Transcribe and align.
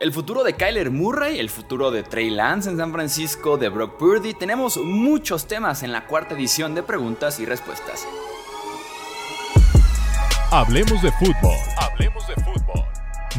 El 0.00 0.12
futuro 0.12 0.44
de 0.44 0.54
Kyler 0.54 0.92
Murray, 0.92 1.40
el 1.40 1.50
futuro 1.50 1.90
de 1.90 2.04
Trey 2.04 2.30
Lance 2.30 2.70
en 2.70 2.76
San 2.76 2.92
Francisco, 2.92 3.58
de 3.58 3.68
Brock 3.68 3.98
Purdy, 3.98 4.32
tenemos 4.32 4.76
muchos 4.76 5.48
temas 5.48 5.82
en 5.82 5.90
la 5.90 6.06
cuarta 6.06 6.36
edición 6.36 6.76
de 6.76 6.84
preguntas 6.84 7.40
y 7.40 7.46
respuestas. 7.46 8.06
Hablemos 10.52 11.02
de 11.02 11.10
fútbol. 11.10 11.56
Hablemos 11.78 12.28
de 12.28 12.34
fútbol. 12.36 12.84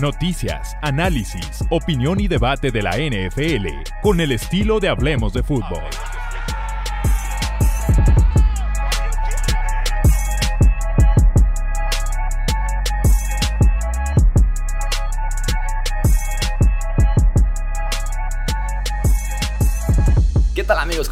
Noticias, 0.01 0.75
análisis, 0.81 1.63
opinión 1.69 2.19
y 2.19 2.27
debate 2.27 2.71
de 2.71 2.81
la 2.81 2.97
NFL 2.97 3.67
con 4.01 4.19
el 4.19 4.33
estilo 4.33 4.81
de 4.81 4.89
Hablemos 4.89 5.31
de 5.31 5.43
fútbol. 5.43 5.83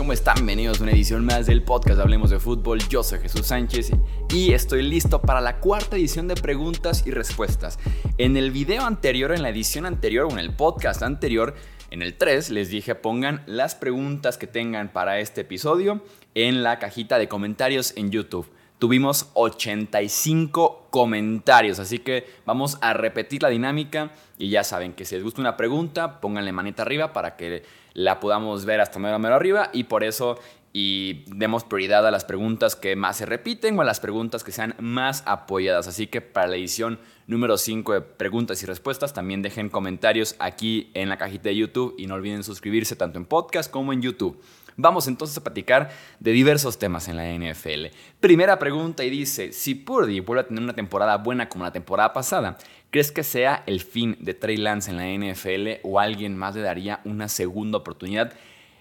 ¿Cómo 0.07 0.13
están? 0.13 0.35
Bienvenidos 0.35 0.79
a 0.79 0.83
una 0.83 0.93
edición 0.93 1.25
más 1.25 1.47
del 1.47 1.63
podcast 1.63 1.99
Hablemos 1.99 2.29
de 2.29 2.39
Fútbol. 2.39 2.79
Yo 2.87 3.03
soy 3.03 3.19
Jesús 3.19 3.47
Sánchez 3.47 3.91
y 4.33 4.53
estoy 4.53 4.81
listo 4.81 5.21
para 5.21 5.41
la 5.41 5.59
cuarta 5.59 5.97
edición 5.97 6.29
de 6.29 6.35
preguntas 6.35 7.03
y 7.05 7.11
respuestas. 7.11 7.77
En 8.17 8.37
el 8.37 8.51
video 8.51 8.85
anterior, 8.85 9.33
en 9.33 9.41
la 9.41 9.49
edición 9.49 9.85
anterior 9.85 10.27
o 10.27 10.31
en 10.31 10.39
el 10.39 10.55
podcast 10.55 11.03
anterior, 11.03 11.55
en 11.91 12.01
el 12.01 12.15
3, 12.17 12.51
les 12.51 12.69
dije 12.69 12.95
pongan 12.95 13.43
las 13.47 13.75
preguntas 13.75 14.37
que 14.37 14.47
tengan 14.47 14.93
para 14.93 15.19
este 15.19 15.41
episodio 15.41 16.01
en 16.35 16.63
la 16.63 16.79
cajita 16.79 17.19
de 17.19 17.27
comentarios 17.27 17.91
en 17.97 18.09
YouTube. 18.09 18.47
Tuvimos 18.79 19.31
85 19.33 20.87
comentarios, 20.91 21.79
así 21.79 21.97
que 21.97 22.27
vamos 22.45 22.77
a 22.81 22.93
repetir 22.93 23.41
la 23.41 23.49
dinámica 23.49 24.11
y 24.37 24.49
ya 24.49 24.63
saben 24.63 24.93
que 24.93 25.03
si 25.03 25.15
les 25.15 25.23
gusta 25.23 25.41
una 25.41 25.57
pregunta, 25.57 26.21
pónganle 26.21 26.51
manita 26.51 26.83
arriba 26.83 27.11
para 27.11 27.35
que 27.35 27.63
la 27.93 28.19
podamos 28.19 28.65
ver 28.65 28.79
hasta 28.79 28.99
mero, 28.99 29.35
arriba 29.35 29.71
y 29.73 29.85
por 29.85 30.03
eso 30.03 30.37
y 30.73 31.23
demos 31.35 31.63
prioridad 31.63 32.05
a 32.05 32.11
las 32.11 32.23
preguntas 32.23 32.75
que 32.75 32.95
más 32.95 33.17
se 33.17 33.25
repiten 33.25 33.79
o 33.79 33.81
a 33.81 33.85
las 33.85 33.99
preguntas 33.99 34.43
que 34.43 34.51
sean 34.51 34.75
más 34.79 35.23
apoyadas. 35.25 35.87
Así 35.87 36.05
que 36.05 36.21
para 36.21 36.45
la 36.45 36.55
edición 36.55 36.99
número 37.25 37.57
5 37.57 37.93
de 37.93 38.01
preguntas 38.01 38.61
y 38.61 38.67
respuestas, 38.67 39.11
también 39.11 39.41
dejen 39.41 39.69
comentarios 39.69 40.35
aquí 40.37 40.91
en 40.93 41.09
la 41.09 41.17
cajita 41.17 41.49
de 41.49 41.55
YouTube 41.55 41.95
y 41.97 42.05
no 42.05 42.13
olviden 42.13 42.43
suscribirse 42.43 42.95
tanto 42.95 43.17
en 43.17 43.25
podcast 43.25 43.71
como 43.71 43.91
en 43.91 44.03
YouTube. 44.03 44.39
Vamos 44.79 45.07
entonces 45.07 45.35
a 45.37 45.43
platicar 45.43 45.89
de 46.19 46.31
diversos 46.31 46.77
temas 46.77 47.07
en 47.07 47.17
la 47.17 47.25
NFL. 47.25 47.87
Primera 48.19 48.59
pregunta 48.59 49.03
y 49.03 49.09
dice, 49.09 49.51
si 49.51 49.73
Purdy 49.73 50.19
vuelve 50.19 50.41
a 50.41 50.47
tener 50.47 50.63
una 50.63 50.75
temporada 50.75 51.17
buena 51.17 51.49
como 51.49 51.63
la 51.63 51.71
temporada 51.71 52.13
pasada, 52.13 52.59
¿crees 52.91 53.11
que 53.11 53.23
sea 53.23 53.63
el 53.65 53.81
fin 53.81 54.15
de 54.19 54.35
Trey 54.35 54.55
Lance 54.55 54.91
en 54.91 54.97
la 54.97 55.07
NFL 55.07 55.81
o 55.81 55.99
alguien 55.99 56.37
más 56.37 56.55
le 56.55 56.61
daría 56.61 57.01
una 57.05 57.27
segunda 57.27 57.79
oportunidad? 57.79 58.33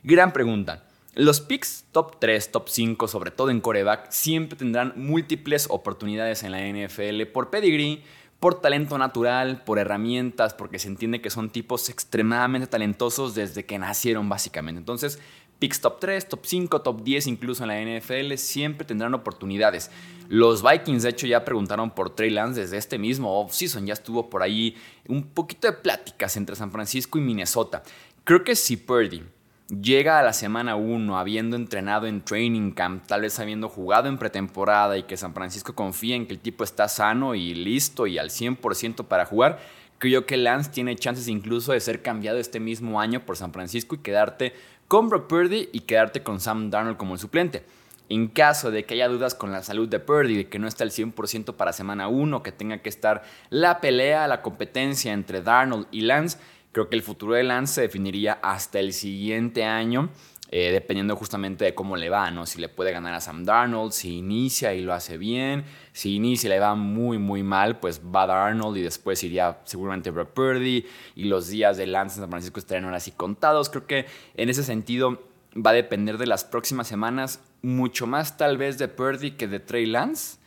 Gran 0.03 0.35
pregunta. 0.35 0.85
Los 1.15 1.41
picks 1.41 1.87
top 1.93 2.21
3, 2.21 2.53
top 2.53 2.69
5, 2.69 3.09
sobre 3.09 3.31
todo 3.31 3.49
en 3.49 3.63
coreback, 3.63 4.11
siempre 4.11 4.59
tendrán 4.59 4.93
múltiples 4.97 5.67
oportunidades 5.71 6.43
en 6.43 6.53
la 6.53 6.61
NFL 6.61 7.23
por 7.33 7.49
pedigree, 7.49 8.03
por 8.39 8.61
talento 8.61 8.99
natural, 8.99 9.63
por 9.65 9.79
herramientas, 9.79 10.53
porque 10.53 10.79
se 10.79 10.89
entiende 10.89 11.23
que 11.23 11.31
son 11.31 11.49
tipos 11.49 11.89
extremadamente 11.89 12.67
talentosos 12.67 13.35
desde 13.35 13.65
que 13.65 13.79
nacieron 13.79 14.29
básicamente. 14.29 14.79
Entonces, 14.79 15.19
picks 15.59 15.81
top 15.81 16.01
3, 16.01 16.29
top 16.29 16.45
5, 16.45 16.83
top 16.83 17.03
10 17.03 17.27
incluso 17.27 17.65
en 17.65 17.69
la 17.69 17.99
NFL, 17.99 18.35
siempre 18.37 18.87
tendrán 18.87 19.15
oportunidades. 19.15 19.91
Los 20.29 20.63
Vikings, 20.63 21.03
de 21.05 21.11
hecho, 21.11 21.27
ya 21.27 21.45
preguntaron 21.45 21.91
por 21.91 22.11
Trey 22.11 22.31
Lance 22.31 22.61
desde 22.61 22.79
este 22.79 22.99
mismo 22.99 23.41
offseason. 23.41 23.87
Ya 23.87 23.93
estuvo 23.93 24.29
por 24.29 24.43
ahí 24.43 24.77
un 25.07 25.23
poquito 25.23 25.69
de 25.69 25.75
pláticas 25.75 26.37
entre 26.37 26.57
San 26.57 26.73
Francisco 26.73 27.19
y 27.19 27.23
Minnesota. 27.23 27.83
Creo 28.25 28.43
que 28.43 28.57
si 28.57 28.77
Purdy 28.77 29.23
llega 29.69 30.19
a 30.19 30.23
la 30.23 30.33
semana 30.33 30.77
1 30.77 31.19
habiendo 31.19 31.57
entrenado 31.57 32.07
en 32.07 32.23
training 32.23 32.73
camp, 32.73 33.07
tal 33.07 33.23
vez 33.23 33.39
habiendo 33.39 33.69
jugado 33.69 34.09
en 34.09 34.19
pretemporada 34.19 34.97
y 34.97 35.05
que 35.05 35.17
San 35.17 35.35
Francisco 35.35 35.75
confía 35.75 36.17
en 36.17 36.27
que 36.27 36.35
el 36.35 36.41
tipo 36.41 36.65
está 36.65 36.89
sano 36.89 37.35
y 37.35 37.55
listo 37.55 38.07
y 38.07 38.19
al 38.19 38.31
100% 38.31 39.05
para 39.05 39.27
jugar, 39.27 39.61
creo 39.99 40.27
que 40.27 40.37
Lance 40.37 40.71
tiene 40.71 40.97
chances 40.97 41.29
incluso 41.29 41.73
de 41.73 41.81
ser 41.81 42.03
cambiado 42.03 42.39
este 42.39 42.61
mismo 42.61 43.01
año 43.01 43.25
por 43.25 43.37
San 43.37 43.53
Francisco 43.53 43.95
y 43.95 43.99
quedarte 43.99 44.55
con 44.89 45.09
Brock 45.09 45.27
Purdy 45.27 45.69
y 45.73 45.81
quedarte 45.81 46.23
con 46.23 46.41
Sam 46.41 46.71
Darnold 46.71 46.97
como 46.97 47.15
el 47.15 47.21
suplente. 47.21 47.65
En 48.09 48.29
caso 48.29 48.71
de 48.71 48.85
que 48.85 48.95
haya 48.95 49.09
dudas 49.09 49.35
con 49.35 49.51
la 49.51 49.65
salud 49.65 49.89
de 49.89 49.99
Purdy, 49.99 50.37
de 50.37 50.49
que 50.49 50.61
no 50.61 50.69
está 50.69 50.85
al 50.85 50.91
100% 50.91 51.55
para 51.55 51.73
semana 51.73 52.07
1, 52.07 52.43
que 52.43 52.53
tenga 52.53 52.79
que 52.79 52.89
estar 52.89 53.25
la 53.51 53.81
pelea, 53.81 54.29
la 54.29 54.43
competencia 54.43 55.13
entre 55.13 55.43
Darnold 55.43 55.89
y 55.91 56.03
Lance, 56.03 56.39
creo 56.71 56.89
que 56.89 56.95
el 56.95 57.03
futuro 57.03 57.35
de 57.35 57.43
Lance 57.43 57.75
se 57.75 57.81
definiría 57.81 58.39
hasta 58.43 58.79
el 58.79 58.93
siguiente 58.93 59.65
año, 59.65 60.11
eh, 60.51 60.71
dependiendo 60.71 61.17
justamente 61.17 61.65
de 61.65 61.75
cómo 61.75 61.97
le 61.97 62.09
va, 62.09 62.31
¿no? 62.31 62.47
Si 62.47 62.61
le 62.61 62.69
puede 62.69 62.93
ganar 62.93 63.15
a 63.15 63.21
Sam 63.21 63.45
Darnold, 63.45 63.93
si 63.93 64.19
inicia 64.19 64.75
y 64.75 64.83
lo 64.83 64.93
hace 64.93 65.19
bien, 65.19 65.65
si 65.93 66.15
inicia 66.15 66.47
y 66.47 66.51
le 66.51 66.61
va 66.61 66.75
muy, 66.75 67.19
muy 67.19 67.43
mal, 67.43 67.81
pues 67.81 68.01
va 68.01 68.27
Darnold 68.27 68.77
y 68.77 68.83
después 68.83 69.23
iría 69.25 69.59
seguramente 69.65 70.11
Brock 70.11 70.31
Purdy 70.31 70.87
y 71.17 71.25
los 71.25 71.49
días 71.49 71.77
de 71.77 71.87
Lance 71.87 72.17
en 72.17 72.23
San 72.23 72.31
Francisco 72.31 72.61
estarían 72.61 72.85
ahora 72.85 73.01
sí 73.01 73.11
contados. 73.11 73.71
Creo 73.71 73.87
que 73.87 74.07
en 74.37 74.49
ese 74.49 74.63
sentido 74.63 75.21
va 75.55 75.71
a 75.71 75.75
depender 75.75 76.17
de 76.19 76.27
las 76.27 76.45
próximas 76.45 76.87
semanas, 76.87 77.41
mucho 77.63 78.07
más 78.07 78.37
tal 78.37 78.57
vez 78.57 78.79
de 78.79 78.87
Purdy 78.87 79.33
que 79.33 79.49
de 79.49 79.59
Trey 79.59 79.87
Lance. 79.87 80.39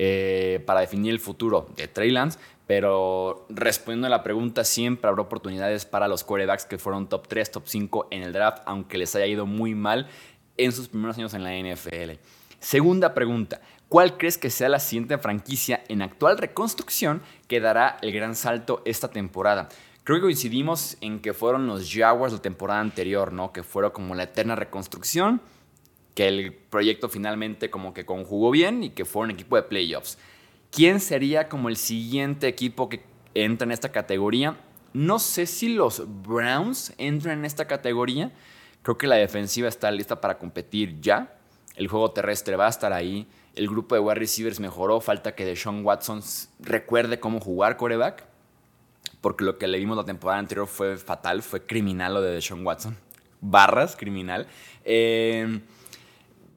Eh, 0.00 0.62
para 0.64 0.78
definir 0.78 1.10
el 1.10 1.18
futuro 1.18 1.66
de 1.74 1.88
Trey 1.88 2.12
Lance, 2.12 2.38
pero 2.68 3.46
respondiendo 3.48 4.08
a 4.08 4.10
la 4.10 4.22
pregunta, 4.22 4.62
siempre 4.62 5.08
habrá 5.08 5.22
oportunidades 5.22 5.86
para 5.86 6.06
los 6.06 6.22
quarterbacks 6.22 6.66
que 6.66 6.76
fueron 6.76 7.08
top 7.08 7.26
3, 7.26 7.50
top 7.50 7.62
5 7.66 8.08
en 8.10 8.22
el 8.22 8.34
draft, 8.34 8.62
aunque 8.66 8.98
les 8.98 9.16
haya 9.16 9.26
ido 9.26 9.46
muy 9.46 9.74
mal 9.74 10.06
en 10.58 10.72
sus 10.72 10.88
primeros 10.88 11.16
años 11.16 11.32
en 11.32 11.44
la 11.44 11.56
NFL. 11.56 12.20
Segunda 12.60 13.14
pregunta, 13.14 13.62
¿cuál 13.88 14.18
crees 14.18 14.36
que 14.36 14.50
sea 14.50 14.68
la 14.68 14.80
siguiente 14.80 15.16
franquicia 15.16 15.82
en 15.88 16.02
actual 16.02 16.36
reconstrucción 16.36 17.22
que 17.46 17.58
dará 17.58 17.96
el 18.02 18.12
gran 18.12 18.36
salto 18.36 18.82
esta 18.84 19.08
temporada? 19.08 19.70
Creo 20.04 20.18
que 20.18 20.24
coincidimos 20.24 20.98
en 21.00 21.20
que 21.20 21.32
fueron 21.32 21.66
los 21.66 21.90
Jaguars 21.90 22.34
la 22.34 22.42
temporada 22.42 22.80
anterior, 22.80 23.32
¿no? 23.32 23.50
Que 23.50 23.62
fueron 23.62 23.92
como 23.92 24.14
la 24.14 24.24
eterna 24.24 24.56
reconstrucción, 24.56 25.40
que 26.14 26.28
el 26.28 26.52
proyecto 26.52 27.08
finalmente 27.08 27.70
como 27.70 27.94
que 27.94 28.04
conjugó 28.04 28.50
bien 28.50 28.84
y 28.84 28.90
que 28.90 29.06
fue 29.06 29.22
un 29.22 29.30
equipo 29.30 29.56
de 29.56 29.62
playoffs. 29.62 30.18
¿Quién 30.70 31.00
sería 31.00 31.48
como 31.48 31.68
el 31.68 31.76
siguiente 31.76 32.46
equipo 32.48 32.88
que 32.88 33.02
entra 33.34 33.64
en 33.64 33.72
esta 33.72 33.90
categoría? 33.90 34.56
No 34.92 35.18
sé 35.18 35.46
si 35.46 35.74
los 35.74 36.02
Browns 36.22 36.92
entran 36.98 37.38
en 37.38 37.44
esta 37.44 37.66
categoría. 37.66 38.32
Creo 38.82 38.98
que 38.98 39.06
la 39.06 39.16
defensiva 39.16 39.68
está 39.68 39.90
lista 39.90 40.20
para 40.20 40.38
competir 40.38 41.00
ya. 41.00 41.36
El 41.76 41.88
juego 41.88 42.10
terrestre 42.10 42.56
va 42.56 42.66
a 42.66 42.70
estar 42.70 42.92
ahí. 42.92 43.26
El 43.54 43.68
grupo 43.68 43.94
de 43.94 44.00
wide 44.00 44.14
receivers 44.14 44.60
mejoró. 44.60 45.00
Falta 45.00 45.34
que 45.34 45.44
Deshaun 45.44 45.84
Watson 45.84 46.22
recuerde 46.60 47.20
cómo 47.20 47.40
jugar 47.40 47.76
coreback 47.76 48.28
porque 49.20 49.44
lo 49.44 49.58
que 49.58 49.66
le 49.66 49.78
vimos 49.78 49.96
la 49.96 50.04
temporada 50.04 50.38
anterior 50.38 50.66
fue 50.66 50.96
fatal, 50.96 51.42
fue 51.42 51.64
criminal 51.64 52.14
lo 52.14 52.22
de 52.22 52.32
Deshaun 52.32 52.64
Watson. 52.64 52.96
Barras, 53.40 53.96
criminal. 53.96 54.46
Eh, 54.84 55.60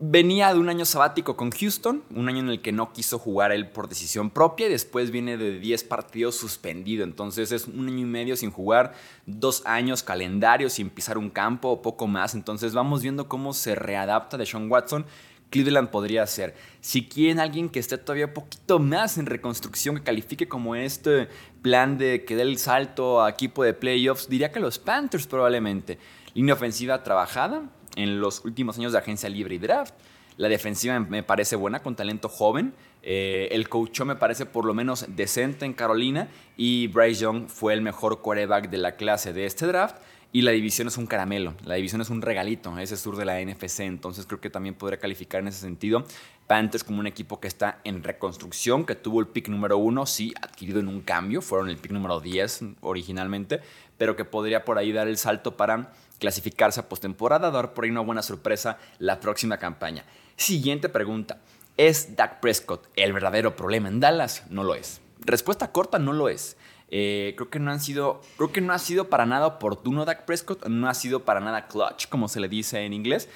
venía 0.04 0.52
de 0.52 0.60
un 0.60 0.68
año 0.68 0.84
sabático 0.84 1.38
con 1.38 1.52
Houston, 1.52 2.04
un 2.10 2.28
año 2.28 2.40
en 2.40 2.50
el 2.50 2.62
que 2.62 2.72
no 2.72 2.92
quiso 2.92 3.20
jugar 3.20 3.52
él 3.52 3.70
por 3.70 3.88
decisión 3.88 4.32
propia 4.32 4.66
y 4.66 4.72
después 4.72 5.12
viene 5.12 5.38
de 5.38 5.60
10 5.60 5.84
partidos 5.84 6.36
suspendido. 6.36 7.04
Entonces 7.04 7.52
es 7.52 7.68
un 7.68 7.88
año 7.88 8.00
y 8.00 8.06
medio 8.06 8.36
sin 8.36 8.50
jugar, 8.50 8.94
dos 9.28 9.62
años 9.66 10.02
calendario 10.02 10.72
sin 10.72 10.90
pisar 10.90 11.20
un 11.20 11.30
campo 11.30 11.70
o 11.70 11.82
poco 11.84 12.08
más. 12.08 12.34
Entonces 12.34 12.74
vamos 12.74 13.04
viendo 13.04 13.30
cómo 13.30 13.54
se 13.54 13.76
readapta 13.76 14.38
Deshaun 14.38 14.72
Watson 14.72 15.06
Cleveland 15.52 15.90
podría 15.90 16.26
ser. 16.26 16.56
Si 16.80 17.08
quieren 17.08 17.40
alguien 17.40 17.70
que 17.70 17.80
esté 17.80 17.98
todavía 17.98 18.28
un 18.28 18.34
poquito 18.34 18.80
más 18.80 19.18
en 19.18 19.28
reconstrucción, 19.28 19.98
que 19.98 20.04
califique 20.04 20.48
como 20.48 20.76
este 20.76 21.28
plan 21.62 21.98
de 21.98 22.26
que 22.26 22.36
dé 22.36 22.42
el 22.42 22.58
salto 22.58 23.22
a 23.22 23.30
equipo 23.30 23.64
de 23.64 23.74
playoffs, 23.74 24.30
diría 24.30 24.52
que 24.52 24.60
los 24.60 24.80
Panthers 24.80 25.28
probablemente. 25.28 26.00
Línea 26.34 26.56
ofensiva 26.56 27.04
trabajada 27.04 27.70
en 27.96 28.22
los 28.22 28.44
últimos 28.46 28.78
años 28.78 28.92
de 28.92 28.98
agencia 28.98 29.30
libre 29.30 29.56
y 29.56 29.58
draft. 29.58 29.94
La 30.38 30.50
defensiva 30.50 31.00
me 31.00 31.24
parece 31.24 31.56
buena, 31.56 31.82
con 31.82 31.96
talento 31.96 32.30
joven. 32.30 32.74
Eh, 33.04 33.50
el 33.52 33.70
coach 33.70 34.02
me 34.02 34.16
parece 34.16 34.46
por 34.46 34.66
lo 34.66 34.74
menos 34.74 35.06
decente 35.10 35.66
en 35.66 35.74
Carolina. 35.74 36.30
Y 36.58 36.88
Bryce 36.88 37.22
Young 37.22 37.48
fue 37.48 37.74
el 37.74 37.82
mejor 37.82 38.22
quarterback 38.22 38.70
de 38.70 38.78
la 38.78 38.96
clase 38.96 39.34
de 39.34 39.46
este 39.46 39.68
draft. 39.68 39.98
Y 40.34 40.44
la 40.44 40.52
división 40.52 40.88
es 40.88 40.98
un 40.98 41.08
caramelo, 41.08 41.56
la 41.66 41.76
división 41.76 42.00
es 42.00 42.10
un 42.10 42.22
regalito, 42.22 42.78
ese 42.80 42.96
sur 42.96 43.18
de 43.18 43.26
la 43.26 43.42
NFC, 43.42 43.82
entonces 43.82 44.26
creo 44.26 44.40
que 44.40 44.50
también 44.50 44.76
podría 44.76 44.98
calificar 44.98 45.42
en 45.42 45.50
ese 45.50 45.60
sentido. 45.60 46.06
Panthers 46.48 46.86
como 46.86 47.02
un 47.02 47.08
equipo 47.08 47.42
que 47.42 47.50
está 47.50 47.80
en 47.84 48.02
reconstrucción, 48.02 48.86
que 48.86 48.96
tuvo 48.96 49.20
el 49.20 49.28
pick 49.28 49.50
número 49.50 49.78
uno, 49.78 50.06
sí, 50.06 50.34
adquirido 50.42 50.80
en 50.80 50.88
un 50.88 51.02
cambio, 51.02 51.42
fueron 51.42 51.68
el 51.68 51.76
pick 51.76 51.92
número 51.92 52.22
10 52.22 52.64
originalmente, 52.80 53.60
pero 53.98 54.16
que 54.16 54.24
podría 54.24 54.64
por 54.64 54.78
ahí 54.78 54.94
dar 54.94 55.10
el 55.10 55.18
salto 55.18 55.58
para 55.58 55.92
clasificarse 56.18 56.80
a 56.80 56.88
postemporada, 56.88 57.52
dar 57.52 57.74
por 57.74 57.84
ahí 57.84 57.92
una 57.92 58.00
buena 58.00 58.22
sorpresa 58.22 58.78
la 59.00 59.20
próxima 59.20 59.58
campaña. 59.58 60.06
Siguiente 60.38 60.88
pregunta, 60.88 61.40
¿es 61.76 62.16
Dak 62.16 62.40
Prescott 62.40 62.88
el 62.96 63.12
verdadero 63.12 63.58
problema 63.58 63.90
en 63.90 64.00
Dallas? 64.00 64.44
No 64.50 64.64
lo 64.64 64.76
es. 64.76 65.02
Respuesta 65.20 65.74
corta, 65.74 66.00
no 66.00 66.14
lo 66.14 66.30
es. 66.30 66.56
Eh, 66.94 67.34
creo 67.38 67.50
que 67.50 67.60
no 67.60 67.72
han 67.72 67.80
sido, 67.80 68.22
creo 68.36 68.52
que 68.52 68.60
no 68.60 68.74
ha 68.74 68.80
sido 68.80 69.10
para 69.10 69.26
nada 69.26 69.48
oportuno 69.48 70.04
Dak 70.04 70.26
Prescott, 70.26 70.68
no 70.68 70.90
ha 70.90 70.94
sido 70.94 71.24
para 71.24 71.40
nada 71.40 71.68
clutch, 71.68 72.10
como 72.10 72.28
se 72.28 72.42
le 72.42 72.50
dice 72.50 72.82
en 72.82 72.92
inglés. 72.92 73.30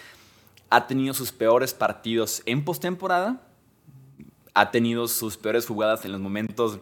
Ha 0.70 0.88
tenido 0.88 1.14
sus 1.14 1.32
peores 1.32 1.74
partidos 1.74 2.44
en 2.46 2.66
postemporada, 2.66 3.42
ha 4.54 4.72
tenido 4.72 5.08
sus 5.08 5.38
peores 5.38 5.66
jugadas 5.66 6.04
en 6.04 6.12
los 6.12 6.20
momentos 6.20 6.80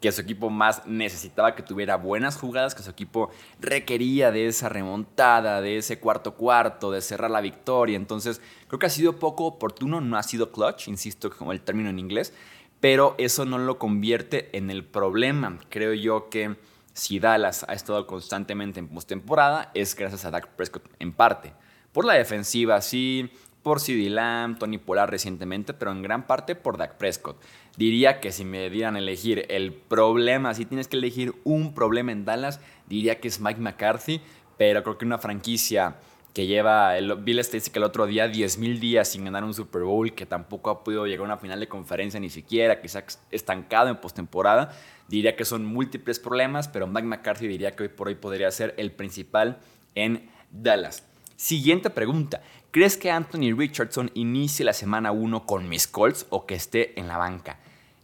que 0.00 0.12
su 0.12 0.20
equipo 0.20 0.50
más 0.50 0.86
necesitaba 0.86 1.54
que 1.54 1.62
tuviera 1.62 1.96
buenas 1.96 2.36
jugadas, 2.36 2.74
que 2.74 2.82
su 2.82 2.90
equipo 2.90 3.30
requería 3.60 4.30
de 4.30 4.46
esa 4.46 4.68
remontada, 4.68 5.60
de 5.60 5.78
ese 5.78 5.98
cuarto 5.98 6.34
cuarto, 6.34 6.90
de 6.90 7.00
cerrar 7.00 7.30
la 7.30 7.40
victoria. 7.40 7.96
Entonces, 7.96 8.40
creo 8.68 8.78
que 8.78 8.86
ha 8.86 8.90
sido 8.90 9.18
poco 9.18 9.44
oportuno, 9.44 10.00
no 10.00 10.16
ha 10.16 10.22
sido 10.22 10.52
clutch, 10.52 10.88
insisto 10.88 11.30
como 11.30 11.52
el 11.52 11.62
término 11.62 11.88
en 11.88 11.98
inglés, 11.98 12.34
pero 12.80 13.14
eso 13.18 13.44
no 13.44 13.58
lo 13.58 13.78
convierte 13.78 14.56
en 14.56 14.70
el 14.70 14.84
problema. 14.84 15.58
Creo 15.68 15.94
yo 15.94 16.28
que 16.28 16.56
si 16.92 17.18
Dallas 17.18 17.64
ha 17.68 17.74
estado 17.74 18.06
constantemente 18.06 18.80
en 18.80 18.88
postemporada 18.88 19.70
es 19.74 19.94
gracias 19.94 20.24
a 20.24 20.30
Dak 20.30 20.48
Prescott 20.56 20.88
en 20.98 21.12
parte. 21.12 21.52
Por 21.92 22.04
la 22.04 22.14
defensiva, 22.14 22.80
sí, 22.80 23.30
por 23.62 23.80
CD 23.80 24.08
Lamb, 24.10 24.58
Tony 24.58 24.78
Pollard 24.78 25.10
recientemente, 25.10 25.74
pero 25.74 25.90
en 25.90 26.00
gran 26.00 26.26
parte 26.26 26.54
por 26.54 26.78
Dak 26.78 26.96
Prescott. 26.98 27.42
Diría 27.76 28.20
que 28.20 28.30
si 28.30 28.44
me 28.44 28.70
dieran 28.70 28.96
elegir 28.96 29.44
el 29.48 29.72
problema, 29.72 30.54
si 30.54 30.66
tienes 30.66 30.88
que 30.88 30.96
elegir 30.96 31.34
un 31.44 31.74
problema 31.74 32.12
en 32.12 32.24
Dallas, 32.24 32.60
diría 32.86 33.18
que 33.18 33.28
es 33.28 33.40
Mike 33.40 33.60
McCarthy, 33.60 34.20
pero 34.56 34.82
creo 34.82 34.98
que 34.98 35.04
una 35.04 35.18
franquicia 35.18 35.96
que 36.36 36.46
lleva, 36.46 36.98
el, 36.98 37.14
vi 37.14 37.32
la 37.32 37.40
estadística 37.40 37.78
el 37.78 37.84
otro 37.84 38.04
día, 38.04 38.26
10.000 38.26 38.78
días 38.78 39.08
sin 39.08 39.24
ganar 39.24 39.42
un 39.42 39.54
Super 39.54 39.84
Bowl, 39.84 40.12
que 40.12 40.26
tampoco 40.26 40.68
ha 40.68 40.84
podido 40.84 41.06
llegar 41.06 41.22
a 41.22 41.24
una 41.24 41.38
final 41.38 41.58
de 41.58 41.66
conferencia 41.66 42.20
ni 42.20 42.28
siquiera, 42.28 42.82
que 42.82 42.90
se 42.90 42.98
ha 42.98 43.04
estancado 43.30 43.88
en 43.88 43.96
postemporada, 43.96 44.70
diría 45.08 45.34
que 45.34 45.46
son 45.46 45.64
múltiples 45.64 46.20
problemas, 46.20 46.68
pero 46.68 46.86
Mike 46.86 47.06
McCarthy 47.06 47.48
diría 47.48 47.70
que 47.70 47.84
hoy 47.84 47.88
por 47.88 48.08
hoy 48.08 48.16
podría 48.16 48.50
ser 48.50 48.74
el 48.76 48.92
principal 48.92 49.60
en 49.94 50.28
Dallas. 50.50 51.04
Siguiente 51.36 51.88
pregunta. 51.88 52.42
¿Crees 52.70 52.98
que 52.98 53.10
Anthony 53.10 53.56
Richardson 53.56 54.10
inicie 54.12 54.62
la 54.62 54.74
semana 54.74 55.12
1 55.12 55.46
con 55.46 55.70
mis 55.70 55.86
Colts 55.86 56.26
o 56.28 56.44
que 56.44 56.54
esté 56.54 57.00
en 57.00 57.08
la 57.08 57.16
banca? 57.16 57.60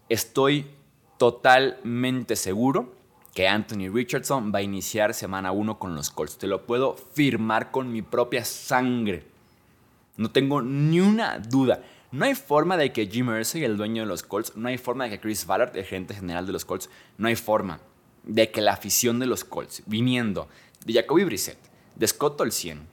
Estoy 0.09 0.71
totalmente 1.19 2.37
seguro 2.37 2.95
que 3.35 3.49
Anthony 3.49 3.89
Richardson 3.93 4.53
va 4.55 4.59
a 4.59 4.63
iniciar 4.63 5.15
semana 5.15 5.53
1 5.53 5.79
con 5.79 5.95
los 5.95 6.11
Colts. 6.11 6.39
Te 6.39 6.47
lo 6.47 6.67
puedo 6.67 6.95
firmar 6.95 7.71
con 7.71 7.91
mi 7.91 8.03
propia 8.03 8.45
sangre. 8.45 9.25
No 10.17 10.31
tengo 10.31 10.61
ni 10.61 11.01
una 11.01 11.39
duda. 11.39 11.83
No 12.11 12.27
hay 12.27 12.35
forma 12.35 12.77
de 12.77 12.93
que 12.93 13.07
Jim 13.07 13.35
Irsay, 13.35 13.65
el 13.65 13.79
dueño 13.79 14.03
de 14.03 14.09
los 14.09 14.23
Colts, 14.23 14.55
no 14.55 14.69
hay 14.69 14.77
forma 14.77 15.05
de 15.05 15.11
que 15.11 15.21
Chris 15.21 15.47
Ballard, 15.47 15.75
el 15.77 15.85
gerente 15.85 16.15
general 16.15 16.47
de 16.47 16.53
los 16.53 16.67
Colts, 16.67 16.91
no 17.17 17.29
hay 17.29 17.37
forma 17.37 17.81
de 18.25 18.51
que 18.51 18.61
la 18.61 18.75
afición 18.75 19.19
de 19.19 19.27
los 19.27 19.45
Colts, 19.45 19.83
viniendo 19.87 20.49
de 20.85 20.93
Jacoby 20.93 21.25
Brissett, 21.25 21.59
de 21.97 22.07
Scott 22.07 22.37
Tolcien, 22.37 22.87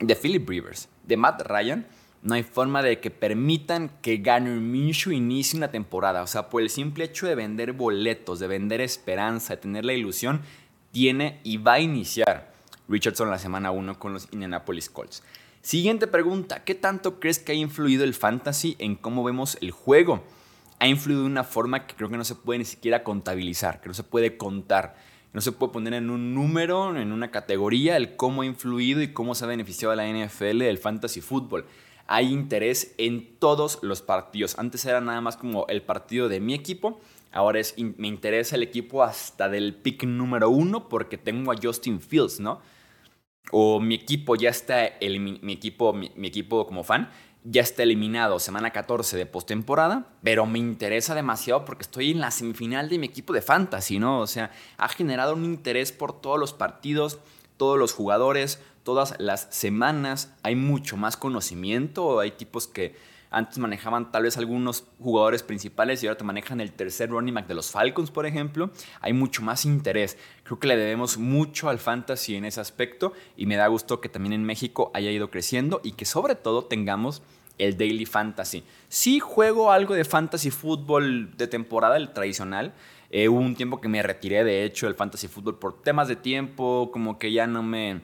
de 0.00 0.16
Philip 0.16 0.48
Rivers, 0.48 0.88
de 1.04 1.16
Matt 1.16 1.42
Ryan, 1.42 1.86
no 2.24 2.34
hay 2.34 2.42
forma 2.42 2.82
de 2.82 3.00
que 3.00 3.10
permitan 3.10 3.90
que 4.00 4.16
Garner 4.16 4.58
Minshew 4.58 5.12
inicie 5.12 5.58
una 5.58 5.70
temporada. 5.70 6.22
O 6.22 6.26
sea, 6.26 6.48
por 6.48 6.62
el 6.62 6.70
simple 6.70 7.04
hecho 7.04 7.26
de 7.26 7.34
vender 7.34 7.74
boletos, 7.74 8.38
de 8.38 8.46
vender 8.46 8.80
esperanza, 8.80 9.54
de 9.54 9.60
tener 9.60 9.84
la 9.84 9.92
ilusión, 9.92 10.40
tiene 10.90 11.38
y 11.44 11.58
va 11.58 11.74
a 11.74 11.80
iniciar 11.80 12.50
Richardson 12.88 13.30
la 13.30 13.38
semana 13.38 13.70
1 13.72 13.98
con 13.98 14.14
los 14.14 14.28
Indianapolis 14.32 14.88
Colts. 14.88 15.22
Siguiente 15.60 16.06
pregunta, 16.06 16.64
¿qué 16.64 16.74
tanto 16.74 17.20
crees 17.20 17.38
que 17.38 17.52
ha 17.52 17.56
influido 17.56 18.04
el 18.04 18.14
fantasy 18.14 18.76
en 18.78 18.96
cómo 18.96 19.22
vemos 19.22 19.58
el 19.60 19.70
juego? 19.70 20.24
Ha 20.78 20.88
influido 20.88 21.22
de 21.22 21.26
una 21.26 21.44
forma 21.44 21.86
que 21.86 21.94
creo 21.94 22.08
que 22.08 22.16
no 22.16 22.24
se 22.24 22.36
puede 22.36 22.58
ni 22.58 22.64
siquiera 22.64 23.04
contabilizar, 23.04 23.82
que 23.82 23.88
no 23.88 23.94
se 23.94 24.02
puede 24.02 24.38
contar. 24.38 24.96
No 25.34 25.42
se 25.42 25.52
puede 25.52 25.72
poner 25.72 25.92
en 25.94 26.08
un 26.08 26.32
número, 26.32 26.96
en 26.96 27.12
una 27.12 27.30
categoría, 27.30 27.96
el 27.98 28.16
cómo 28.16 28.42
ha 28.42 28.46
influido 28.46 29.02
y 29.02 29.12
cómo 29.12 29.34
se 29.34 29.44
ha 29.44 29.48
beneficiado 29.48 29.92
a 29.92 29.96
la 29.96 30.06
NFL 30.06 30.60
del 30.60 30.78
fantasy 30.78 31.20
fútbol. 31.20 31.66
Hay 32.06 32.32
interés 32.32 32.94
en 32.98 33.36
todos 33.38 33.78
los 33.82 34.02
partidos. 34.02 34.58
Antes 34.58 34.84
era 34.84 35.00
nada 35.00 35.20
más 35.20 35.36
como 35.36 35.66
el 35.68 35.82
partido 35.82 36.28
de 36.28 36.40
mi 36.40 36.54
equipo. 36.54 37.00
Ahora 37.32 37.60
es, 37.60 37.74
me 37.78 38.08
interesa 38.08 38.56
el 38.56 38.62
equipo 38.62 39.02
hasta 39.02 39.48
del 39.48 39.74
pick 39.74 40.04
número 40.04 40.50
uno 40.50 40.88
porque 40.88 41.18
tengo 41.18 41.52
a 41.52 41.56
Justin 41.60 42.00
Fields, 42.00 42.40
¿no? 42.40 42.60
O 43.50 43.80
mi 43.80 43.94
equipo 43.94 44.36
ya 44.36 44.50
está, 44.50 44.92
mi, 45.00 45.52
equipo, 45.52 45.92
mi 45.92 46.26
equipo 46.26 46.66
como 46.66 46.82
fan 46.82 47.10
ya 47.44 47.60
está 47.60 47.82
eliminado 47.82 48.38
semana 48.38 48.70
14 48.70 49.18
de 49.18 49.26
postemporada, 49.26 50.06
pero 50.22 50.46
me 50.46 50.58
interesa 50.58 51.14
demasiado 51.14 51.66
porque 51.66 51.82
estoy 51.82 52.10
en 52.10 52.20
la 52.20 52.30
semifinal 52.30 52.88
de 52.88 52.98
mi 52.98 53.06
equipo 53.06 53.34
de 53.34 53.42
fantasy, 53.42 53.98
¿no? 53.98 54.20
O 54.20 54.26
sea, 54.26 54.50
ha 54.78 54.88
generado 54.88 55.34
un 55.34 55.44
interés 55.44 55.92
por 55.92 56.18
todos 56.20 56.40
los 56.40 56.54
partidos, 56.54 57.18
todos 57.58 57.78
los 57.78 57.92
jugadores, 57.92 58.60
todas 58.84 59.14
las 59.18 59.48
semanas. 59.50 60.32
Hay 60.42 60.54
mucho 60.54 60.96
más 60.96 61.16
conocimiento, 61.16 62.20
hay 62.20 62.30
tipos 62.30 62.68
que 62.68 62.94
antes 63.34 63.58
manejaban 63.58 64.12
tal 64.12 64.22
vez 64.22 64.36
algunos 64.38 64.84
jugadores 65.00 65.42
principales 65.42 66.02
y 66.02 66.06
ahora 66.06 66.18
te 66.18 66.24
manejan 66.24 66.60
el 66.60 66.70
tercer 66.70 67.10
running 67.10 67.34
back 67.34 67.48
de 67.48 67.54
los 67.54 67.72
Falcons, 67.72 68.12
por 68.12 68.26
ejemplo. 68.26 68.70
Hay 69.00 69.12
mucho 69.12 69.42
más 69.42 69.64
interés. 69.64 70.16
Creo 70.44 70.60
que 70.60 70.68
le 70.68 70.76
debemos 70.76 71.18
mucho 71.18 71.68
al 71.68 71.80
fantasy 71.80 72.36
en 72.36 72.44
ese 72.44 72.60
aspecto 72.60 73.12
y 73.36 73.46
me 73.46 73.56
da 73.56 73.66
gusto 73.66 74.00
que 74.00 74.08
también 74.08 74.34
en 74.34 74.44
México 74.44 74.92
haya 74.94 75.10
ido 75.10 75.30
creciendo 75.30 75.80
y 75.82 75.92
que 75.92 76.04
sobre 76.04 76.36
todo 76.36 76.66
tengamos 76.66 77.22
el 77.58 77.76
Daily 77.76 78.06
Fantasy. 78.06 78.64
Sí 78.88 79.18
juego 79.18 79.72
algo 79.72 79.94
de 79.94 80.04
fantasy 80.04 80.50
fútbol 80.50 81.36
de 81.36 81.48
temporada, 81.48 81.96
el 81.96 82.12
tradicional. 82.12 82.72
Eh, 83.10 83.28
hubo 83.28 83.38
un 83.38 83.54
tiempo 83.56 83.80
que 83.80 83.88
me 83.88 84.02
retiré, 84.02 84.44
de 84.44 84.64
hecho, 84.64 84.86
del 84.86 84.94
fantasy 84.94 85.28
fútbol 85.28 85.58
por 85.58 85.82
temas 85.82 86.08
de 86.08 86.16
tiempo, 86.16 86.90
como 86.92 87.18
que 87.18 87.32
ya 87.32 87.46
no 87.46 87.62
me 87.62 88.00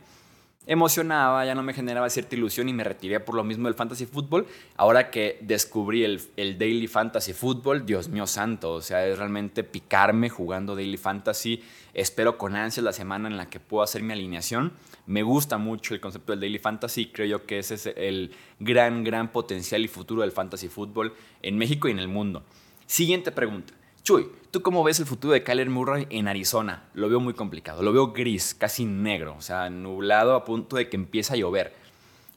emocionaba, 0.67 1.45
ya 1.45 1.55
no 1.55 1.63
me 1.63 1.73
generaba 1.73 2.09
cierta 2.11 2.37
ilusión 2.37 2.69
y 2.69 2.73
me 2.73 2.85
retiré 2.85 3.19
por 3.21 3.35
lo 3.35 3.45
mismo 3.45 3.67
del 3.69 3.75
fantasy 3.75 4.07
fútbol. 4.07 4.47
Ahora 4.77 5.11
que 5.11 5.39
descubrí 5.41 6.05
el, 6.05 6.21
el, 6.37 6.59
daily 6.59 6.87
fantasy 6.87 7.33
fútbol, 7.33 7.87
Dios 7.87 8.09
mío 8.09 8.27
santo, 8.27 8.73
o 8.75 8.83
sea, 8.83 9.07
es 9.07 9.19
realmente 9.19 9.65
picarme 9.65 10.29
jugando 10.29 10.77
daily 10.77 10.97
fantasy. 10.97 11.63
Espero 11.95 12.39
con 12.39 12.55
ansias 12.55 12.85
la 12.85 12.93
semana 12.93 13.29
en 13.29 13.37
la 13.37 13.49
que 13.49 13.59
puedo 13.59 13.83
hacer 13.83 14.03
mi 14.03 14.13
alineación. 14.13 14.73
Me 15.07 15.23
gusta 15.23 15.59
mucho 15.59 15.95
el 15.95 16.01
concepto 16.01 16.33
del 16.33 16.41
daily 16.41 16.59
fantasy, 16.59 17.07
creo 17.07 17.27
yo 17.27 17.47
que 17.47 17.59
ese 17.59 17.75
es 17.75 17.87
el 17.97 18.33
gran, 18.59 19.03
gran 19.03 19.33
potencial 19.33 19.83
y 19.83 19.89
futuro 19.89 20.23
del 20.23 20.33
fantasy 20.33 20.69
fútbol 20.69 21.15
en 21.43 21.57
México 21.59 21.89
y 21.89 21.93
en 21.93 21.99
el 21.99 22.09
mundo. 22.09 22.45
Siguiente 22.87 23.33
pregunta. 23.33 23.80
Chuy, 24.03 24.29
¿tú 24.51 24.63
cómo 24.63 24.83
ves 24.83 24.99
el 24.99 25.07
futuro 25.07 25.35
de 25.35 25.43
Kyler 25.43 25.69
Murray 25.69 26.07
en 26.09 26.27
Arizona? 26.27 26.89
Lo 26.95 27.11
veo 27.11 27.21
muy 27.21 27.35
complicado, 27.35 27.83
lo 27.83 27.93
veo 27.93 28.13
gris, 28.13 28.55
casi 28.55 28.87
negro, 28.87 29.35
o 29.37 29.43
sea, 29.43 29.69
nublado 29.69 30.35
a 30.35 30.45
punto 30.45 30.77
de 30.77 30.89
que 30.89 30.97
empiece 30.97 31.35
a 31.35 31.37
llover. 31.37 31.75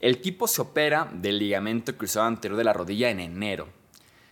El 0.01 0.19
tipo 0.19 0.47
se 0.47 0.61
opera 0.61 1.09
del 1.13 1.39
ligamento 1.39 1.95
cruzado 1.95 2.25
anterior 2.25 2.57
de 2.57 2.65
la 2.65 2.73
rodilla 2.73 3.09
en 3.09 3.21
enero. 3.21 3.69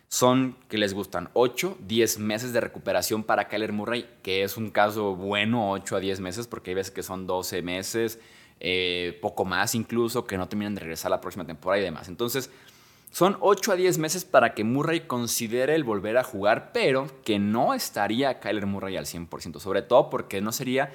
Son, 0.09 0.57
que 0.67 0.77
les 0.77 0.93
gustan? 0.93 1.29
8, 1.31 1.77
10 1.87 2.19
meses 2.19 2.51
de 2.51 2.59
recuperación 2.59 3.23
para 3.23 3.47
Kyler 3.47 3.71
Murray, 3.71 4.09
que 4.23 4.43
es 4.43 4.57
un 4.57 4.69
caso 4.69 5.15
bueno, 5.15 5.71
8 5.71 5.95
a 5.95 5.99
10 6.01 6.19
meses, 6.19 6.47
porque 6.47 6.71
hay 6.71 6.75
veces 6.75 6.91
que 6.91 7.01
son 7.01 7.27
12 7.27 7.61
meses, 7.61 8.19
eh, 8.59 9.17
poco 9.21 9.45
más 9.45 9.73
incluso, 9.73 10.25
que 10.25 10.37
no 10.37 10.49
terminan 10.49 10.75
de 10.75 10.81
regresar 10.81 11.09
la 11.09 11.21
próxima 11.21 11.45
temporada 11.45 11.79
y 11.79 11.85
demás. 11.85 12.09
Entonces, 12.09 12.51
son 13.11 13.37
8 13.41 13.73
a 13.73 13.75
10 13.75 13.97
meses 13.97 14.25
para 14.25 14.53
que 14.53 14.63
Murray 14.63 15.01
considere 15.01 15.75
el 15.75 15.83
volver 15.83 16.17
a 16.17 16.23
jugar, 16.23 16.71
pero 16.73 17.07
que 17.23 17.39
no 17.39 17.73
estaría 17.73 18.39
Kyler 18.39 18.65
Murray 18.65 18.97
al 18.97 19.05
100%, 19.05 19.59
sobre 19.59 19.81
todo 19.81 20.09
porque 20.09 20.41
no 20.41 20.51
sería 20.51 20.91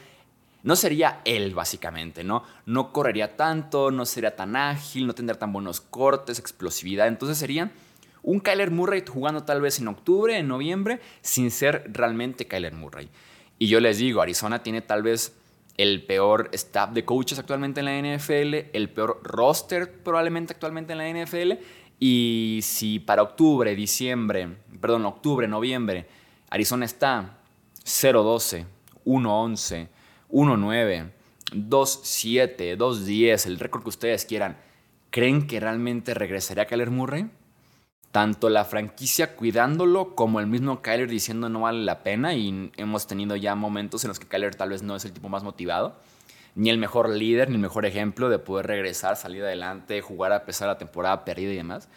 no 0.63 0.75
sería 0.75 1.21
él 1.25 1.55
básicamente, 1.55 2.25
¿no? 2.25 2.43
No 2.65 2.93
correría 2.93 3.37
tanto, 3.37 3.93
no 3.93 4.05
sería 4.05 4.35
tan 4.35 4.57
ágil, 4.57 5.07
no 5.07 5.15
tendría 5.15 5.39
tan 5.39 5.53
buenos 5.53 5.81
cortes, 5.81 6.41
explosividad, 6.41 7.07
entonces 7.07 7.39
sería 7.39 7.71
un 8.25 8.41
Kyler 8.41 8.73
Murray 8.73 9.05
jugando 9.07 9.45
tal 9.45 9.61
vez 9.61 9.79
en 9.79 9.87
octubre, 9.87 10.37
en 10.37 10.49
noviembre, 10.49 10.99
sin 11.21 11.53
ser 11.53 11.85
realmente 11.93 12.49
Kyler 12.49 12.75
Murray. 12.75 13.09
Y 13.61 13.69
yo 13.69 13.79
les 13.79 13.99
digo, 13.99 14.21
Arizona 14.21 14.65
tiene 14.65 14.83
tal 14.83 15.05
vez 15.05 15.37
el 15.77 16.03
peor 16.05 16.49
staff 16.53 16.91
de 16.91 17.05
coaches 17.05 17.39
actualmente 17.39 17.81
en 17.81 17.87
la 17.87 18.17
NFL, 18.17 18.71
el 18.73 18.89
peor 18.89 19.21
roster 19.23 20.03
probablemente 20.03 20.55
actualmente 20.55 20.95
en 20.95 20.99
la 20.99 21.09
NFL, 21.09 21.63
y 21.99 22.61
si 22.63 22.99
para 22.99 23.23
octubre, 23.23 23.75
diciembre, 23.75 24.57
perdón, 24.81 25.07
octubre, 25.07 25.49
noviembre, 25.49 26.07
Arizona 26.51 26.85
está 26.85 27.39
0-12, 27.85 28.67
1-11, 29.05 29.89
1-9, 30.31 31.11
2-7, 31.53 32.77
2-10, 32.77 33.47
el 33.47 33.59
récord 33.59 33.83
que 33.83 33.89
ustedes 33.89 34.25
quieran, 34.25 34.59
¿creen 35.11 35.47
que 35.47 35.61
realmente 35.61 36.13
regresaría 36.13 36.67
Kyler 36.67 36.91
Murray? 36.91 37.31
Tanto 38.13 38.49
la 38.49 38.65
franquicia 38.65 39.35
cuidándolo 39.37 40.15
como 40.15 40.41
el 40.41 40.47
mismo 40.47 40.83
Kyler 40.83 41.09
diciendo 41.09 41.49
no 41.49 41.61
vale 41.61 41.85
la 41.85 42.03
pena 42.03 42.35
y 42.35 42.71
hemos 42.77 43.07
tenido 43.07 43.37
ya 43.37 43.55
momentos 43.55 44.05
en 44.05 44.09
los 44.09 44.19
que 44.19 44.27
Kyler 44.27 44.55
tal 44.55 44.71
vez 44.71 44.83
no 44.83 44.97
es 44.97 45.05
el 45.05 45.13
tipo 45.13 45.29
más 45.29 45.43
motivado 45.43 45.97
ni 46.57 46.71
el 46.71 46.79
mejor 46.79 47.11
líder, 47.11 47.49
ni 47.49 47.55
el 47.55 47.61
mejor 47.61 47.87
ejemplo 47.87 48.29
de 48.31 48.39
poder 48.39 48.67
regresar, 48.67 49.17
salir 49.17 49.45
adelante, 49.45 50.01
jugar 50.01 50.33
a 50.33 50.45
pesar 50.45 50.67
de 50.67 50.75
la 50.75 50.79
temporada 50.79 51.25
perdida 51.25 51.53
y 51.53 51.57
demás. 51.57 51.89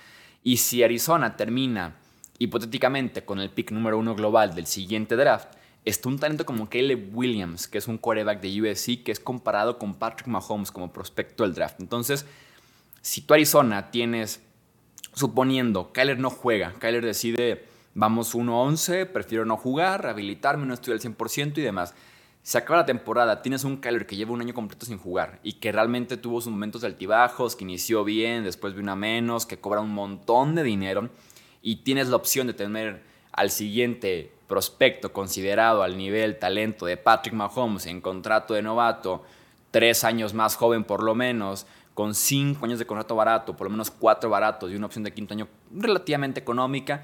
Y 0.44 0.58
si 0.58 0.84
Arizona 0.84 1.38
termina 1.38 1.96
hipotéticamente 2.38 3.24
con 3.24 3.40
el 3.40 3.50
pick 3.50 3.72
número 3.72 3.98
uno 3.98 4.16
global 4.16 4.54
del 4.54 4.66
siguiente 4.66 5.16
draft, 5.16 5.54
está 5.86 6.10
un 6.10 6.20
talento 6.20 6.46
como 6.46 6.70
Caleb 6.70 7.10
Williams, 7.14 7.70
que 7.70 7.78
es 7.78 7.88
un 7.88 7.98
quarterback 7.98 8.42
de 8.42 8.62
USC, 8.62 9.04
que 9.04 9.14
es 9.14 9.20
comparado 9.22 9.80
con 9.80 9.96
Patrick 9.96 10.28
Mahomes 10.28 10.72
como 10.72 10.92
prospecto 10.92 11.44
del 11.44 11.54
draft. 11.54 11.80
Entonces, 11.80 12.26
si 13.02 13.22
tú 13.22 13.34
Arizona 13.34 13.92
tienes, 13.92 14.42
suponiendo, 15.14 15.94
Kyler 15.94 16.20
no 16.20 16.30
juega, 16.30 16.74
Kyler 16.80 17.06
decide, 17.06 17.66
vamos 17.94 18.36
1-11, 18.36 19.08
prefiero 19.08 19.46
no 19.46 19.56
jugar, 19.56 20.04
rehabilitarme, 20.04 20.66
no 20.66 20.74
estoy 20.74 20.94
al 20.94 21.00
100% 21.00 21.58
y 21.58 21.62
demás. 21.62 21.94
Se 22.50 22.58
acaba 22.58 22.80
la 22.80 22.86
temporada, 22.88 23.44
tienes 23.44 23.64
un 23.64 23.78
Kyler 23.78 24.08
que 24.08 24.16
lleva 24.16 24.32
un 24.32 24.42
año 24.42 24.56
completo 24.56 24.84
sin 24.84 24.98
jugar 24.98 25.40
y 25.44 25.54
que 25.54 25.72
realmente 25.72 26.18
tuvo 26.18 26.42
sus 26.42 26.52
momentos 26.52 26.82
de 26.82 26.88
altibajos, 26.88 27.56
que 27.56 27.64
inició 27.64 28.04
bien, 28.04 28.44
después 28.44 28.74
vino 28.74 28.92
a 28.92 28.96
menos, 28.96 29.46
que 29.46 29.60
cobra 29.60 29.82
un 29.82 29.94
montón 29.94 30.56
de 30.56 30.64
dinero 30.64 31.10
y 31.62 31.84
tienes 31.84 32.10
la 32.10 32.16
opción 32.16 32.48
de 32.48 32.56
tener 32.56 33.04
al 33.34 33.52
siguiente 33.52 34.34
prospecto 34.48 35.14
considerado 35.14 35.84
al 35.84 35.96
nivel 35.96 36.40
talento 36.40 36.88
de 36.88 36.98
Patrick 36.98 37.36
Mahomes 37.36 37.86
en 37.86 38.02
contrato 38.02 38.56
de 38.56 38.64
novato, 38.64 39.24
tres 39.70 40.04
años 40.04 40.34
más 40.34 40.56
joven 40.56 40.86
por 40.86 41.04
lo 41.04 41.14
menos, 41.14 41.68
con 41.94 42.16
cinco 42.16 42.66
años 42.66 42.80
de 42.80 42.88
contrato 42.88 43.16
barato, 43.16 43.56
por 43.56 43.66
lo 43.66 43.72
menos 43.72 43.92
cuatro 43.92 44.28
baratos 44.28 44.72
y 44.72 44.76
una 44.76 44.88
opción 44.88 45.04
de 45.04 45.14
quinto 45.14 45.36
año 45.36 45.48
relativamente 45.72 46.40
económica, 46.40 47.04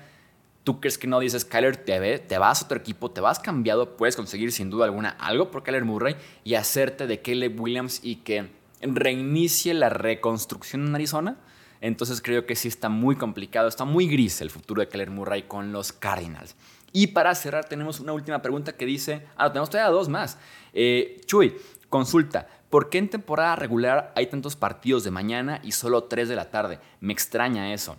¿tú 0.66 0.82
crees 0.82 0.98
que 0.98 1.08
no 1.08 1.20
dices, 1.20 1.46
Kyler, 1.46 1.78
te, 1.78 2.20
te 2.20 2.38
vas 2.38 2.62
a 2.62 2.66
otro 2.66 2.78
equipo, 2.78 3.12
te 3.12 3.22
vas 3.22 3.40
cambiado, 3.40 3.96
puedes 3.96 4.18
conseguir 4.18 4.52
sin 4.52 4.70
duda 4.70 4.86
alguna 4.86 5.12
algo 5.12 5.52
por 5.52 5.64
Kyler 5.64 5.86
Murray 5.86 6.18
y 6.44 6.56
hacerte 6.56 7.08
de 7.08 7.22
Caleb 7.22 7.58
Williams 7.62 8.02
y 8.04 8.18
que 8.18 8.50
reinicie 8.82 9.74
la 9.74 9.90
reconstrucción 9.90 10.88
en 10.88 10.96
Arizona? 10.96 11.38
Entonces 11.82 12.20
creo 12.20 12.48
que 12.48 12.56
sí 12.56 12.68
está 12.68 12.90
muy 12.90 13.16
complicado, 13.16 13.68
está 13.68 13.86
muy 13.86 14.08
gris 14.08 14.42
el 14.42 14.50
futuro 14.50 14.82
de 14.82 14.88
Kyler 14.88 15.12
Murray 15.12 15.44
con 15.44 15.72
los 15.72 15.94
Cardinals. 15.94 16.56
Y 16.92 17.08
para 17.08 17.36
cerrar 17.36 17.66
tenemos 17.66 18.00
una 18.00 18.14
última 18.14 18.42
pregunta 18.42 18.76
que 18.76 18.88
dice, 18.88 19.28
ah, 19.38 19.50
tenemos 19.50 19.70
todavía 19.70 19.92
dos 19.92 20.10
más. 20.10 20.40
Eh, 20.74 21.22
Chuy, 21.28 21.56
consulta, 21.90 22.48
¿por 22.72 22.90
qué 22.90 22.98
en 22.98 23.10
temporada 23.10 23.56
regular 23.56 24.12
hay 24.16 24.28
tantos 24.28 24.56
partidos 24.56 25.04
de 25.04 25.12
mañana 25.12 25.60
y 25.64 25.74
solo 25.74 26.06
tres 26.06 26.28
de 26.28 26.36
la 26.36 26.50
tarde? 26.50 26.80
Me 27.02 27.14
extraña 27.14 27.72
eso. 27.72 27.98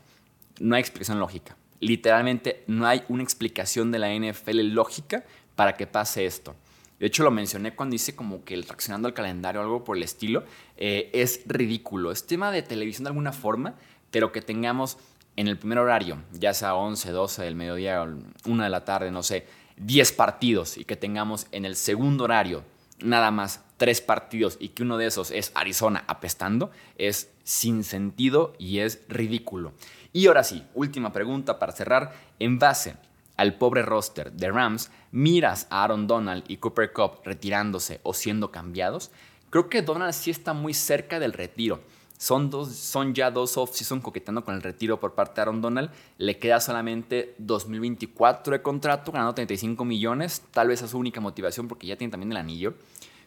No 0.58 0.74
hay 0.74 0.80
explicación 0.80 1.20
lógica. 1.20 1.56
Literalmente 1.80 2.64
no 2.66 2.86
hay 2.86 3.02
una 3.08 3.22
explicación 3.22 3.92
de 3.92 3.98
la 3.98 4.14
NFL 4.14 4.60
lógica 4.72 5.24
para 5.54 5.76
que 5.76 5.86
pase 5.86 6.26
esto. 6.26 6.54
De 6.98 7.06
hecho, 7.06 7.22
lo 7.22 7.30
mencioné 7.30 7.74
cuando 7.74 7.94
hice 7.94 8.16
como 8.16 8.44
que 8.44 8.54
el 8.54 8.64
traccionando 8.64 9.08
el 9.08 9.14
calendario 9.14 9.60
o 9.60 9.64
algo 9.64 9.84
por 9.84 9.96
el 9.96 10.02
estilo. 10.02 10.44
Eh, 10.76 11.10
es 11.12 11.42
ridículo. 11.46 12.10
Es 12.10 12.26
tema 12.26 12.50
de 12.50 12.62
televisión 12.62 13.04
de 13.04 13.10
alguna 13.10 13.32
forma, 13.32 13.74
pero 14.10 14.32
que 14.32 14.40
tengamos 14.40 14.96
en 15.36 15.48
el 15.48 15.58
primer 15.58 15.78
horario, 15.78 16.18
ya 16.32 16.54
sea 16.54 16.74
11, 16.74 17.10
12 17.10 17.42
del 17.42 17.54
mediodía 17.54 18.02
o 18.02 18.08
1 18.46 18.64
de 18.64 18.70
la 18.70 18.84
tarde, 18.84 19.10
no 19.10 19.22
sé, 19.22 19.46
10 19.76 20.12
partidos 20.12 20.78
y 20.78 20.84
que 20.84 20.96
tengamos 20.96 21.46
en 21.52 21.66
el 21.66 21.76
segundo 21.76 22.24
horario 22.24 22.64
nada 23.00 23.30
más 23.30 23.62
3 23.76 24.00
partidos 24.00 24.56
y 24.58 24.70
que 24.70 24.82
uno 24.82 24.96
de 24.96 25.06
esos 25.06 25.30
es 25.30 25.52
Arizona 25.54 26.04
apestando, 26.06 26.70
es 26.96 27.30
sin 27.44 27.84
sentido 27.84 28.54
y 28.58 28.78
es 28.78 29.02
ridículo. 29.08 29.74
Y 30.12 30.26
ahora 30.26 30.44
sí, 30.44 30.64
última 30.74 31.12
pregunta 31.12 31.58
para 31.58 31.72
cerrar. 31.72 32.12
En 32.38 32.58
base 32.58 32.96
al 33.36 33.54
pobre 33.54 33.82
roster 33.82 34.32
de 34.32 34.50
Rams, 34.50 34.90
miras 35.12 35.66
a 35.70 35.84
Aaron 35.84 36.06
Donald 36.06 36.44
y 36.48 36.56
Cooper 36.56 36.92
Cup 36.92 37.20
retirándose 37.24 38.00
o 38.02 38.14
siendo 38.14 38.50
cambiados. 38.50 39.10
Creo 39.50 39.68
que 39.68 39.82
Donald 39.82 40.12
sí 40.12 40.30
está 40.30 40.52
muy 40.52 40.74
cerca 40.74 41.18
del 41.20 41.32
retiro. 41.32 41.80
Son, 42.18 42.48
dos, 42.48 42.74
son 42.74 43.14
ya 43.14 43.30
dos 43.30 43.58
off-season 43.58 44.00
coqueteando 44.00 44.42
con 44.42 44.54
el 44.54 44.62
retiro 44.62 44.98
por 44.98 45.14
parte 45.14 45.34
de 45.34 45.42
Aaron 45.42 45.60
Donald. 45.60 45.90
Le 46.16 46.38
queda 46.38 46.60
solamente 46.60 47.34
2024 47.38 48.54
de 48.54 48.62
contrato, 48.62 49.12
ganando 49.12 49.34
35 49.34 49.84
millones. 49.84 50.42
Tal 50.50 50.68
vez 50.68 50.80
es 50.80 50.90
su 50.90 50.98
única 50.98 51.20
motivación 51.20 51.68
porque 51.68 51.86
ya 51.86 51.96
tiene 51.96 52.10
también 52.10 52.32
el 52.32 52.38
anillo. 52.38 52.74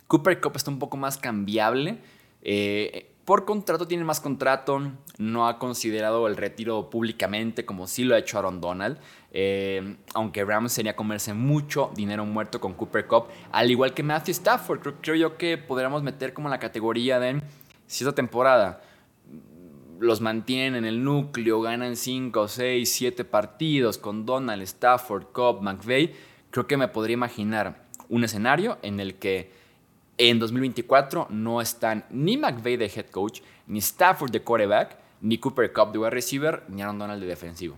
Cooper 0.07 0.41
Cup 0.41 0.53
está 0.55 0.71
un 0.71 0.79
poco 0.79 0.97
más 0.97 1.17
cambiable. 1.17 1.99
Eh, 2.41 3.11
por 3.29 3.45
contrato 3.45 3.87
tiene 3.87 4.03
más 4.03 4.19
contrato, 4.19 4.81
no 5.19 5.47
ha 5.47 5.59
considerado 5.59 6.25
el 6.25 6.35
retiro 6.35 6.89
públicamente 6.89 7.63
como 7.63 7.85
sí 7.85 8.03
lo 8.03 8.15
ha 8.15 8.17
hecho 8.17 8.39
Aaron 8.39 8.59
Donald, 8.59 8.97
eh, 9.31 9.97
aunque 10.15 10.43
Rams 10.43 10.71
sería 10.73 10.95
comerse 10.95 11.35
mucho 11.35 11.91
dinero 11.95 12.25
muerto 12.25 12.59
con 12.59 12.73
Cooper 12.73 13.05
Cup, 13.05 13.25
al 13.51 13.69
igual 13.69 13.93
que 13.93 14.01
Matthew 14.01 14.31
Stafford, 14.31 14.95
creo, 14.99 15.15
yo 15.15 15.37
que 15.37 15.59
podríamos 15.59 16.01
meter 16.01 16.33
como 16.33 16.49
la 16.49 16.57
categoría 16.57 17.19
de 17.19 17.39
si 17.85 18.03
esta 18.03 18.15
temporada 18.15 18.81
los 19.99 20.21
mantienen 20.21 20.77
en 20.77 20.85
el 20.85 21.03
núcleo, 21.03 21.61
ganan 21.61 21.97
5, 21.97 22.47
6, 22.47 22.91
7 22.91 23.25
partidos 23.25 23.99
con 23.99 24.25
Donald, 24.25 24.63
Stafford, 24.63 25.25
Cobb, 25.31 25.61
McVeigh, 25.61 26.15
creo 26.49 26.65
que 26.65 26.77
me 26.77 26.87
podría 26.87 27.13
imaginar 27.13 27.85
un 28.09 28.23
escenario 28.23 28.79
en 28.81 28.99
el 28.99 29.19
que 29.19 29.58
en 30.19 30.37
2024 30.37 31.27
no 31.29 31.61
están 31.61 32.05
ni 32.09 32.37
McVeigh 32.37 32.77
de 32.77 32.91
head 32.93 33.07
coach, 33.07 33.41
ni 33.67 33.79
Stafford 33.79 34.31
de 34.31 34.43
quarterback, 34.43 34.97
ni 35.21 35.37
Cooper 35.37 35.71
Cup 35.71 35.93
de 35.93 35.99
wide 35.99 36.09
receiver, 36.09 36.63
ni 36.67 36.81
Aaron 36.81 36.99
Donald 36.99 37.21
de 37.21 37.27
defensivo. 37.27 37.77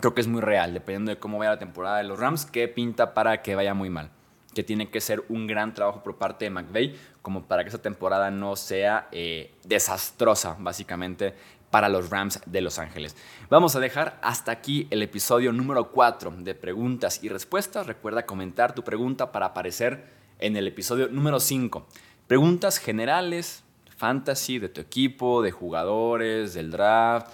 Creo 0.00 0.14
que 0.14 0.20
es 0.20 0.28
muy 0.28 0.40
real, 0.40 0.72
dependiendo 0.72 1.10
de 1.10 1.18
cómo 1.18 1.38
vaya 1.38 1.50
la 1.50 1.58
temporada 1.58 1.98
de 1.98 2.04
los 2.04 2.20
Rams, 2.20 2.46
que 2.46 2.68
pinta 2.68 3.12
para 3.12 3.42
que 3.42 3.56
vaya 3.56 3.74
muy 3.74 3.90
mal. 3.90 4.12
Que 4.54 4.62
tiene 4.62 4.88
que 4.88 5.00
ser 5.00 5.24
un 5.28 5.48
gran 5.48 5.74
trabajo 5.74 6.02
por 6.04 6.16
parte 6.16 6.44
de 6.44 6.50
McVeigh, 6.50 6.96
como 7.22 7.48
para 7.48 7.64
que 7.64 7.70
esa 7.70 7.82
temporada 7.82 8.30
no 8.30 8.54
sea 8.54 9.08
eh, 9.10 9.52
desastrosa, 9.64 10.56
básicamente, 10.60 11.34
para 11.70 11.88
los 11.88 12.08
Rams 12.08 12.40
de 12.46 12.60
Los 12.60 12.78
Ángeles. 12.78 13.16
Vamos 13.50 13.74
a 13.74 13.80
dejar 13.80 14.20
hasta 14.22 14.52
aquí 14.52 14.86
el 14.90 15.02
episodio 15.02 15.52
número 15.52 15.90
4 15.90 16.30
de 16.38 16.54
preguntas 16.54 17.24
y 17.24 17.28
respuestas. 17.28 17.88
Recuerda 17.88 18.26
comentar 18.26 18.76
tu 18.76 18.84
pregunta 18.84 19.32
para 19.32 19.46
aparecer 19.46 20.18
en 20.38 20.56
el 20.56 20.66
episodio 20.66 21.08
número 21.08 21.40
5. 21.40 21.86
Preguntas 22.26 22.78
generales, 22.78 23.64
fantasy, 23.96 24.58
de 24.58 24.68
tu 24.68 24.80
equipo, 24.80 25.42
de 25.42 25.50
jugadores, 25.50 26.54
del 26.54 26.70
draft, 26.70 27.28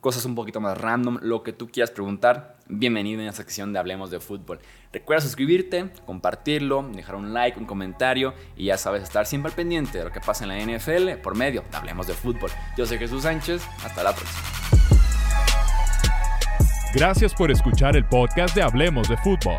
cosas 0.00 0.24
un 0.24 0.34
poquito 0.34 0.60
más 0.60 0.78
random, 0.78 1.18
lo 1.22 1.42
que 1.42 1.52
tú 1.52 1.68
quieras 1.68 1.90
preguntar, 1.90 2.56
bienvenido 2.68 3.20
en 3.20 3.28
esta 3.28 3.42
sección 3.42 3.72
de 3.72 3.78
Hablemos 3.78 4.10
de 4.10 4.20
Fútbol. 4.20 4.58
Recuerda 4.92 5.22
suscribirte, 5.22 5.90
compartirlo, 6.06 6.88
dejar 6.94 7.16
un 7.16 7.32
like, 7.32 7.58
un 7.58 7.66
comentario 7.66 8.34
y 8.56 8.66
ya 8.66 8.78
sabes 8.78 9.02
estar 9.02 9.26
siempre 9.26 9.50
al 9.50 9.56
pendiente 9.56 9.98
de 9.98 10.04
lo 10.04 10.12
que 10.12 10.20
pasa 10.20 10.44
en 10.44 10.48
la 10.48 10.58
NFL 10.58 11.20
por 11.22 11.36
medio 11.36 11.64
de 11.70 11.76
Hablemos 11.76 12.06
de 12.06 12.14
Fútbol. 12.14 12.50
Yo 12.76 12.86
soy 12.86 12.98
Jesús 12.98 13.22
Sánchez, 13.22 13.62
hasta 13.84 14.02
la 14.02 14.14
próxima. 14.14 14.40
Gracias 16.92 17.34
por 17.34 17.52
escuchar 17.52 17.96
el 17.96 18.04
podcast 18.04 18.54
de 18.54 18.62
Hablemos 18.62 19.08
de 19.08 19.16
Fútbol. 19.18 19.58